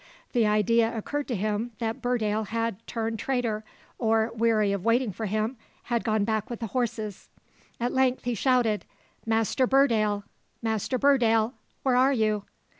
The 0.31 0.47
idea 0.47 0.97
occurred 0.97 1.27
to 1.27 1.35
him 1.35 1.73
that 1.77 2.01
Burdale 2.01 2.45
had 2.47 2.77
turned 2.87 3.19
traitor, 3.19 3.63
or, 3.99 4.31
weary 4.33 4.71
of 4.71 4.83
waiting 4.83 5.11
for 5.11 5.27
him, 5.27 5.57
had 5.83 6.03
gone 6.03 6.23
back 6.23 6.49
with 6.49 6.59
the 6.59 6.65
horses. 6.73 7.29
At 7.79 7.93
length 7.93 8.23
he 8.23 8.33
shouted, 8.33 8.85
"Master 9.27 9.67
Burdale! 9.67 10.23
Master 10.59 10.97
Burdale! 10.97 11.53
where 11.83 11.95
are 11.95 12.13
you?" 12.13 12.45